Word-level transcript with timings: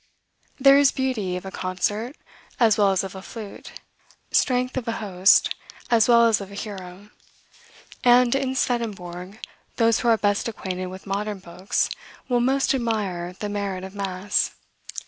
There 0.59 0.79
is 0.79 0.91
beauty 0.91 1.37
of 1.37 1.45
a 1.45 1.51
concert, 1.51 2.15
as 2.59 2.75
well 2.75 2.89
as 2.91 3.03
of 3.03 3.13
a 3.13 3.21
flute; 3.21 3.73
strength 4.31 4.75
of 4.75 4.87
a 4.87 4.93
host, 4.93 5.53
as 5.91 6.09
well 6.09 6.25
as 6.25 6.41
of 6.41 6.49
a 6.51 6.55
hero; 6.55 7.11
and, 8.03 8.33
in 8.33 8.55
Swedenborg, 8.55 9.39
those 9.75 9.99
who 9.99 10.07
are 10.07 10.17
best 10.17 10.47
acquainted 10.47 10.87
with 10.87 11.05
modern 11.05 11.37
books, 11.37 11.87
will 12.27 12.39
most 12.41 12.73
admire 12.73 13.33
the 13.33 13.47
merit 13.47 13.83
of 13.83 13.93
mass. 13.93 14.55